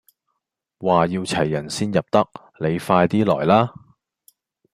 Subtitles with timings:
[0.79, 2.27] 話要齊人先入得，
[2.59, 3.71] 你快 D 來啦